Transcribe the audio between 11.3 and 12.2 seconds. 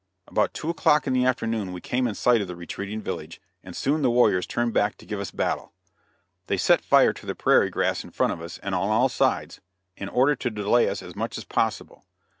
as possible.